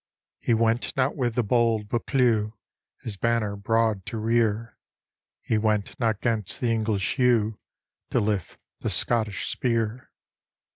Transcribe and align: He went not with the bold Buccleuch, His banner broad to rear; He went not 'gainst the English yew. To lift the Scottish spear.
He 0.39 0.55
went 0.55 0.97
not 0.97 1.15
with 1.15 1.35
the 1.35 1.43
bold 1.43 1.87
Buccleuch, 1.87 2.53
His 3.01 3.17
banner 3.17 3.55
broad 3.55 4.03
to 4.07 4.17
rear; 4.17 4.79
He 5.43 5.59
went 5.59 5.99
not 5.99 6.21
'gainst 6.21 6.59
the 6.59 6.71
English 6.71 7.19
yew. 7.19 7.59
To 8.09 8.19
lift 8.19 8.57
the 8.79 8.89
Scottish 8.89 9.45
spear. 9.47 10.09